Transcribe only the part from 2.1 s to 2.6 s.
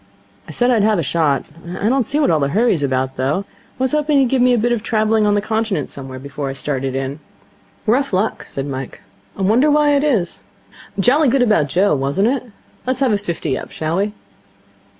what all the